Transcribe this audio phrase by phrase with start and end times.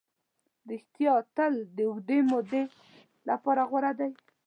[0.69, 2.63] ریښتیا تل د اوږدې مودې
[3.29, 4.07] لپاره غوره ده.